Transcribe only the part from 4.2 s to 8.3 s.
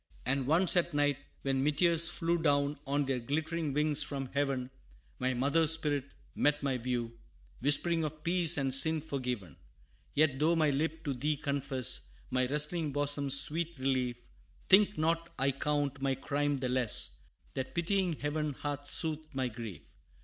heaven, My mother's spirit met my view, Whispering of